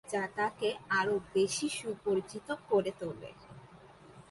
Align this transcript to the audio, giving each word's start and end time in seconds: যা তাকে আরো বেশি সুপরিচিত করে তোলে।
যা 0.05 0.23
তাকে 0.35 0.69
আরো 0.89 1.15
বেশি 1.33 1.67
সুপরিচিত 1.69 2.47
করে 2.69 2.91
তোলে। 2.99 3.31